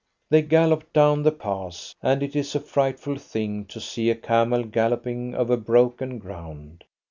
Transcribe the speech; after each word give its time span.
They 0.31 0.41
galloped 0.41 0.93
down 0.93 1.21
the 1.21 1.31
pass, 1.31 1.93
and 2.01 2.23
it 2.23 2.35
is 2.35 2.55
a 2.55 2.59
frightful 2.59 3.17
thing 3.17 3.65
to 3.65 3.79
see 3.79 4.09
a 4.09 4.15
camel 4.15 4.63
galloping 4.63 5.35
over 5.35 5.55
broken 5.55 6.17
ground. 6.17 6.83